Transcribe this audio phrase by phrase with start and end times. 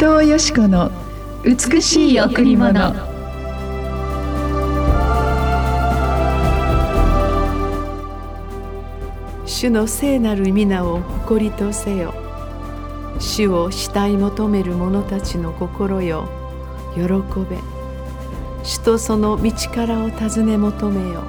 [0.00, 0.90] 藤よし子の
[1.44, 2.72] 美しい贈り物。
[9.44, 12.14] 主の聖なる皆を誇りとせよ。
[13.18, 16.30] 主を慕い求める者たちの心よ。
[16.94, 17.58] 喜べ。
[18.64, 21.24] 主とその道からを尋ね求めよ。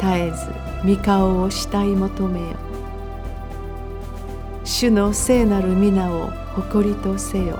[0.00, 2.67] 絶えず御顔を慕い求めよ。
[4.80, 7.58] 主の聖なる皆を誇りとせよ。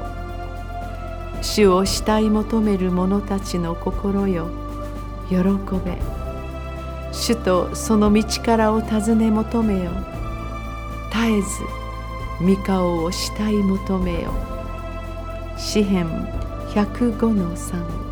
[1.42, 4.46] 主を慕い求める者たちの心よ
[5.28, 5.38] 喜
[5.84, 5.98] べ。
[7.10, 9.90] 主とその道からを尋ね求めよ。
[11.10, 14.32] 絶えず御顔を慕い求めよ。
[15.56, 16.06] 詩編
[16.68, 18.07] 105の3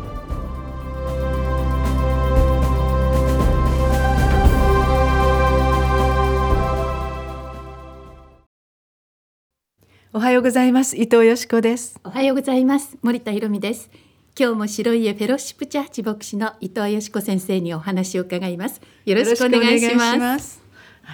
[10.17, 10.97] おはようございます。
[10.97, 11.99] 伊藤よしこです。
[12.03, 12.97] おはようございます。
[13.03, 13.91] 森田博美です。
[14.35, 18.81] 今日も白い家フェローシップチャーチ牧師の伊藤よしこ先生にお話を伺います。
[19.05, 20.59] よろしくお願いします。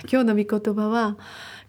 [0.09, 1.17] 今日の御言葉は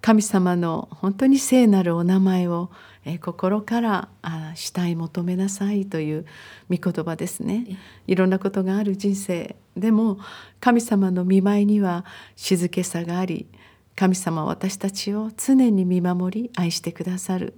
[0.00, 2.70] 神様の本当に聖なるお名前を
[3.04, 6.26] え心からあ慕い求めなさいという
[6.70, 7.66] 御言葉ですね。
[8.06, 10.18] いろんなことがある人生でも
[10.60, 12.04] 神様の見舞いには
[12.36, 13.48] 静けさがあり
[13.96, 17.54] 神様は私たちを常に見守り愛してくださる。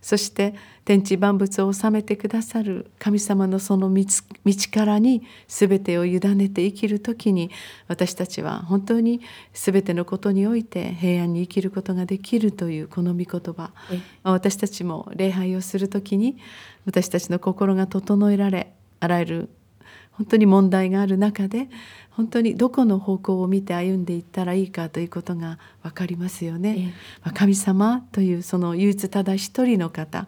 [0.00, 0.54] そして
[0.84, 2.90] 天地万物を治めてくださる。
[2.98, 4.04] 神様のその道
[4.70, 7.50] からに全てを委ねて生きる時に
[7.88, 9.20] 私たちは本当に
[9.52, 13.70] 全てのことにおいて平安に生きることができるというこの御言葉。
[14.22, 16.38] 私たちも礼拝をする時に
[16.86, 19.48] 私たちの心が整えられあらゆる
[20.12, 21.68] 本当に問題がある中で
[22.16, 26.94] 本当にどこの方向を見て歩んでいったらいいかということが分かりますよね。
[27.26, 30.26] え神様というその唯一ただ一人の方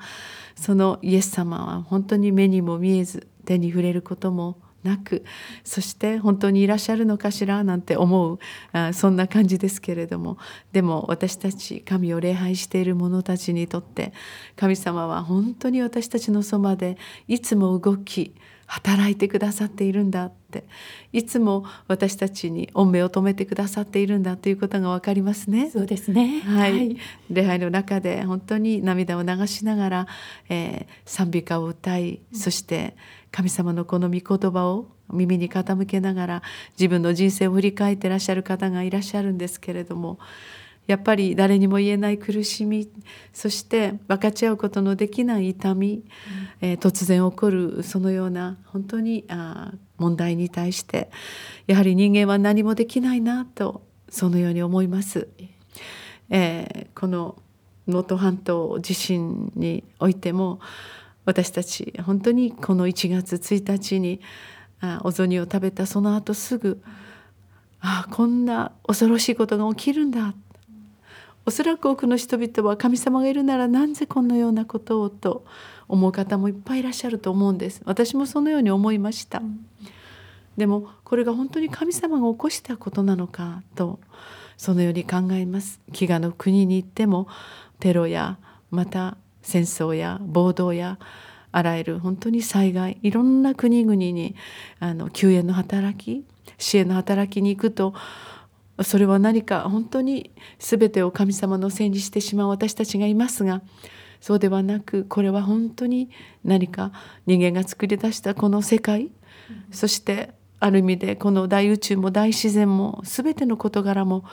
[0.56, 5.24] そのイエス様は本当に目にも見えず手に触れることもなく
[5.64, 8.38] そして本当にいらっしゃるのかしらなんて思う
[8.72, 10.38] あそんな感じですけれども
[10.72, 14.12] でも私たち神を礼拝している者たちにとって
[14.54, 16.96] 神様は本当に私たちのそばで
[17.28, 18.34] いつも動き
[18.66, 20.64] 働いてくださっているんだって。
[21.12, 25.70] いつも私たちに御目を止めてくださっているんだということが分かりますね。
[25.70, 26.96] そうですね、はい、はい、
[27.30, 30.06] 礼拝の中で本当に涙を流しながら、
[30.48, 32.96] えー、賛美歌を歌いそして
[33.30, 40.18] 神様のこの御言葉を耳に傾けながら自分の人生を振り返ってらっしゃる方がいらっしゃるんですけれども
[40.86, 42.88] やっぱり誰にも言えない苦しみ
[43.32, 46.04] そして分かち合うことのできない痛み、
[46.62, 51.10] うん、えー、突然起こるそのような本当にあ問題に対して
[51.66, 55.28] やはり人間は何もできないなとそのように思います。
[56.30, 57.36] えー、この
[57.86, 60.60] 能登半島地震においても
[61.24, 64.20] 私たち本当にこの1月1日に
[64.80, 66.82] あお雑煮を食べたその後すぐ
[67.80, 70.34] あこんな恐ろしいことが起きるんだ
[71.46, 75.44] おそらく多くの人々は神様がいるならなぜこのようなことをと
[75.86, 77.80] 思う方もいっぱいいらっしゃると思うんです。
[77.84, 79.40] 私もそのように思いました、
[80.56, 84.00] でもこれが本当に神様が起こしたことなのかと
[84.56, 85.80] そのように考えます。
[85.92, 87.28] 飢餓の国に行っても
[87.78, 88.38] テロや
[88.72, 90.98] また戦争や暴動や
[91.52, 94.34] あらゆる本当に災害いろんな国々に
[94.80, 96.24] あの救援の働き
[96.58, 97.94] 支援の働きに行くと
[98.82, 103.62] それは何か本当に全てを神様のせいにしてしまう私たちがいますが
[104.20, 106.10] そうではなくこれは本当に
[106.44, 106.92] 何か
[107.26, 109.10] 人間が作り出したこの世界
[109.70, 114.24] そしてある意味でこの大宇宙も大自然も全ての事柄も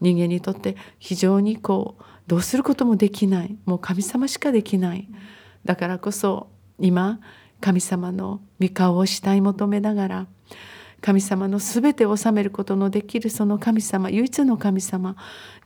[0.00, 3.56] 人間にとって非常にこうどうすることもできない。
[3.66, 5.08] もう神様しかできない。
[5.64, 6.48] だからこそ
[6.78, 7.20] 今
[7.60, 10.26] 神様の御顔を慕い求めながら
[11.02, 15.16] 神様の全てを治めることのできるその神様唯一の神様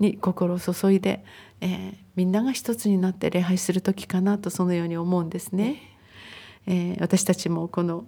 [0.01, 1.25] に心を注いで、
[1.61, 5.83] えー、みんなが一つになって礼拝する時かなとそのように思うんですね。
[6.67, 8.07] えー、私たちもこの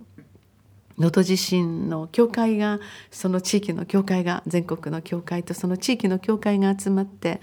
[0.99, 2.81] 能登地震の教会が
[3.11, 7.41] その地域の教会が全国の教会とその地域の教会が集まって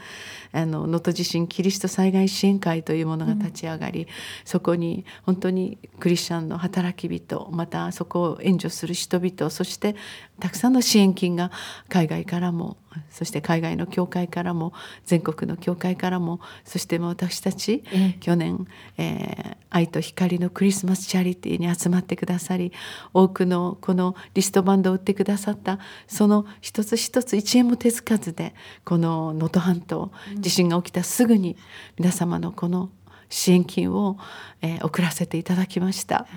[0.54, 4.08] 能登地震キリスト災害支援会というものが立ち上がり、うん、
[4.44, 9.96] そこに本当にクリスチャンの働き人またそこを援助する人々そして
[10.40, 11.52] たくさんの支援金が
[11.90, 12.78] 海外からも
[13.10, 14.74] そして海外の教会からも
[15.06, 22.72] 全国の教会からもそして私たち、ええ、去年、えー、愛と光のクリスマスチャリティーに集まってくださり
[23.14, 28.54] 多くのこのリストバンドを売ってくださったその一つ一つ一円も手つかずで
[28.84, 31.58] この能登半島地震が起きたすぐに
[31.98, 32.90] 皆様のこの
[33.30, 34.18] 支援金を、
[34.62, 36.28] えー送らせていただきました。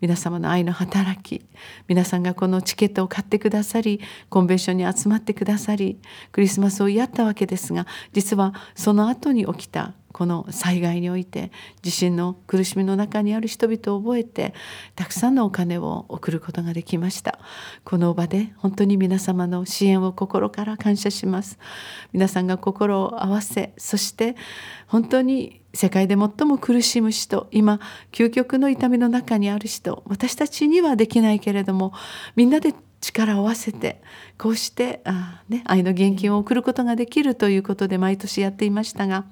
[0.00, 1.46] 皆様の愛の働き
[1.88, 5.98] 皆さんがこのチケットを買ってくださりコンベンションに集まってくださり
[6.32, 11.50] クリスマスをやったわけですが実はその後に起きたこの災害において
[11.82, 14.54] 地震の苦しみの中にある人々を覚えて
[14.94, 17.38] たくさんのお金を送ることができました。
[17.84, 21.58] この場で本当に皆様の支援を心から感謝します。
[22.14, 24.36] 皆さんが心を合わせそして
[24.86, 27.80] 本当に世界で最も苦しむ人今
[28.12, 31.92] 究極の痛みの中にある人私たちにはできないけれども
[32.34, 34.02] みんなで力を合わせて
[34.38, 39.26] こうしてあ、ね、愛の現金を送ることができるということで毎年やっていましたが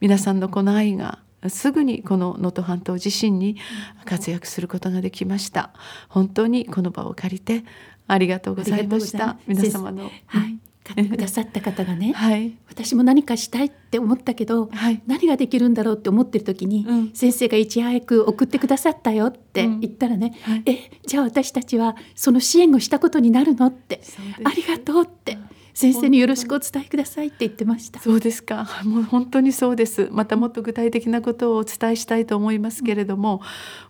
[0.00, 3.56] 皆さんのこの愛がすぐにこの能登半島地震に
[4.04, 5.70] 活躍することができました。
[6.08, 7.64] 本当にこの場を借りて
[8.08, 9.36] ありがとうございました。
[9.46, 10.55] 皆様のはい、
[11.10, 12.56] くださった方がね、はい。
[12.68, 15.02] 私も何かしたいって思ったけど、はい。
[15.06, 17.10] 何ができるんだろうって思ってる時に、うん。
[17.12, 19.80] 先生がいち早く送ってくださったよってうん。
[19.80, 20.62] 言ったらね、はい。
[20.66, 24.00] えじゃあ私たちはその支援をしたことになるのって
[24.44, 25.38] ありがとうって
[25.76, 28.00] 先生によろしくお伝えくださいって言ってました。
[28.00, 28.66] そうですか。
[28.84, 30.08] もう本当にそうです。
[30.10, 33.42] またもっと具体的なことをお伝えしたいと思いますけれども、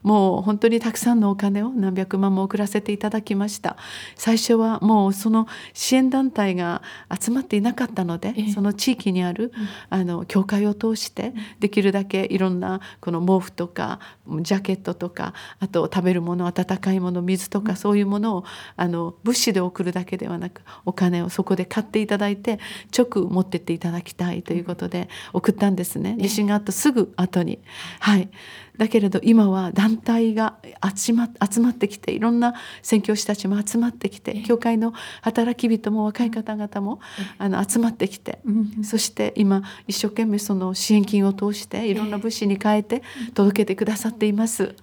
[0.02, 3.76] もう本当にたくさんのお金を何百万も送らせていただきました。
[4.16, 8.50] 最初はもうその支援団体が集まっていなかったので、ええ。
[8.50, 9.52] その地域にある、
[9.88, 14.00] あの教会を通してできるだけいろんなこの毛布とか
[14.40, 18.44] ジャケットとかあと食べるもの温かいもの水とか、そういうものを
[18.74, 22.58] あの物資で送るだけではなくお金をそこで買っていただいて
[22.96, 26.16] 直持ってっていただきたいということで送ったんですね。
[26.18, 27.58] 地震があったすぐ後に。
[28.00, 28.30] はい。
[28.78, 30.56] だけれど今は団体が
[30.94, 37.00] 集ま集まってきていろんな宣教師たちも集まってきて教会の働き人も若い方々も
[37.36, 38.82] あの集まってきてうん。
[38.82, 43.02] そして今一生懸命その支援金を通していろんな物資に変えて
[43.34, 44.74] 届けてくださっています。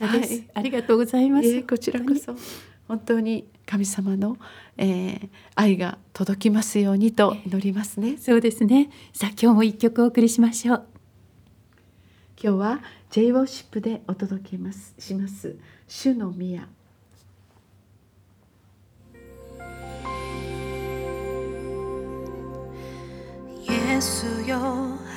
[0.00, 0.44] はい。
[0.52, 1.62] ありがとうございます。
[1.62, 2.36] こちらこそ。
[2.88, 4.36] 本当に神様の、
[4.76, 8.16] えー愛が届きますようにと祈りますね。
[8.18, 8.90] そうですね。
[9.12, 10.86] さあ今日も一曲お送りしましょう。
[12.42, 12.80] 今日は
[13.10, 16.66] J ウォーシップでお届けますします主の宮
[23.60, 25.11] イエスよ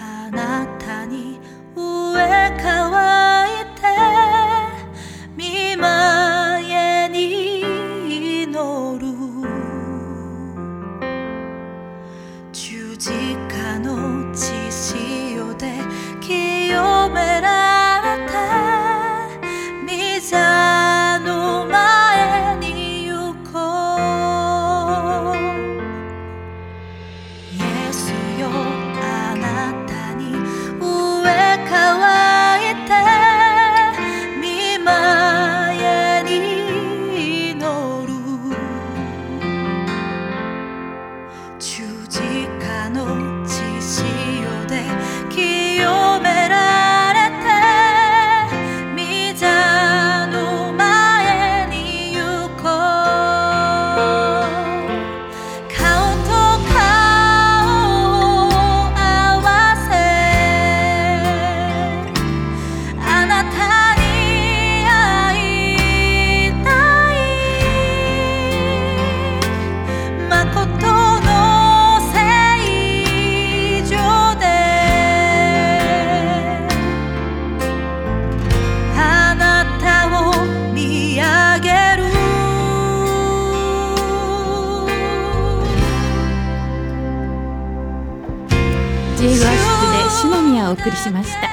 [90.85, 91.49] 送りしました。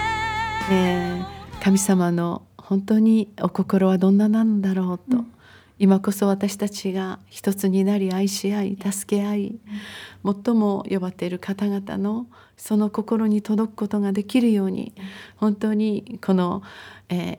[0.70, 1.22] え。
[1.22, 1.24] ー
[1.62, 5.24] 神様の本当にお心はどんななんだろうと、
[5.78, 9.54] 今こそ私たちが一つになり愛し合い助け合い、
[10.22, 12.26] 最も呼ばれている方々の
[12.58, 14.92] その心に届くことができるように
[15.36, 16.62] 本当にこの、
[17.08, 17.38] え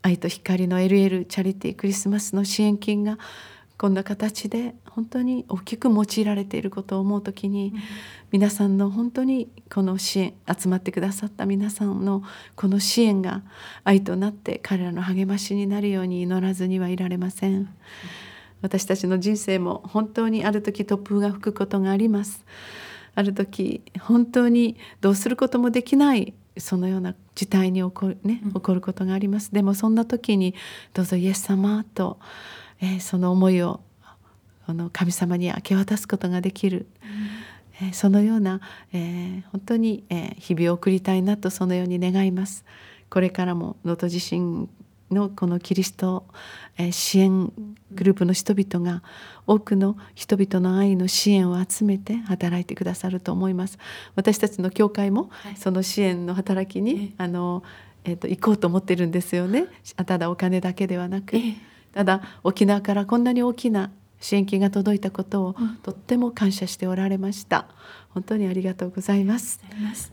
[0.00, 3.18] 愛と光の LL チャリティークリスマスの支援金が
[3.82, 7.74] こんな形で本当に大きく用いられていることを思う時に、
[8.30, 12.22] 皆さんの本当にこの支援集まってくださった皆さんの
[12.54, 13.42] この支援が
[13.82, 17.74] 愛となって彼らの励ましになるように祈らずにはいられません。
[18.60, 22.44] 私たちの人生も本当にある時突風が吹くことがあります。
[23.16, 29.52] ある時本当にどうすることもできないそのような事態に起こる,、ね、起こることがあります。
[29.52, 30.54] でもそんな時に
[30.94, 32.20] どうぞイエス様と、
[32.82, 33.80] えーその思いを
[34.66, 36.86] あの神様に明け渡すことができる、
[37.80, 38.60] ええーそのような、
[38.92, 42.64] えー本当に、えー日々を送りたいなとそのように願います。
[43.08, 44.68] これからも能登地震
[45.10, 46.24] のこのキリスト、
[46.76, 47.52] えー支援
[47.92, 49.02] グループの人々が
[49.46, 53.78] 多くの人々の愛の支援を集めて働いてくださると思います。
[54.16, 55.56] 私たちの教会もはい。
[55.56, 57.62] その支援の働きに、あの
[58.04, 59.66] えー、と行こうと思ってるんですよね。
[60.06, 67.66] ただお金だけではなく、ええただ沖縄からこんなに大きな支援金が届いたことをとっても感謝しておられました。
[68.10, 69.60] 本当にありがとうございます。
[69.68, 70.12] ございます。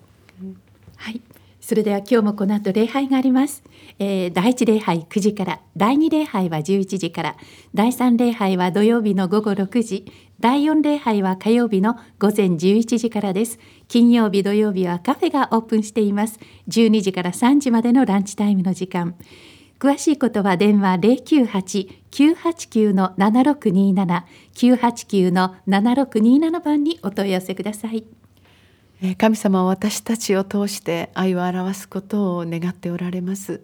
[0.98, 1.22] はい。
[1.62, 3.64] それでは今日もこの後礼拝があります。
[4.00, 7.36] えー第一礼拝9時から、第二礼拝は11時から、
[7.76, 10.06] 第三礼拝は土曜日の午後6時、
[10.40, 13.60] 第四礼拝は火曜日の午前11時からです。
[13.88, 16.40] 金曜日土曜日はカフェがオープンしています。
[16.70, 19.16] 12時から3時までのランチタイムの時間。
[19.80, 21.00] 詳しいことは電話
[22.12, 28.04] 098-989の7627、989の7627番にお問い合わせください。
[29.18, 33.62] 神様は私たちを通して愛を表すことを願っておられます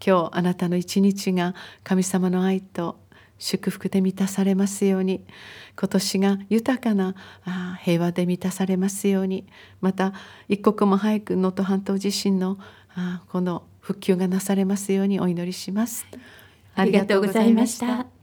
[0.00, 3.00] 今日あなたの一日が神様の愛と
[3.40, 5.24] 祝福で満たされますように
[5.76, 7.16] 今年が豊かな
[7.82, 9.48] 平和で満たされますように
[9.80, 10.12] また
[10.48, 12.56] 一刻も早く能登半島地震の
[13.28, 16.04] この復旧がなされますようにお祈りします
[16.74, 18.17] ありがとうございました。